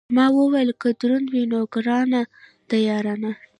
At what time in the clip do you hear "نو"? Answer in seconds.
1.51-1.59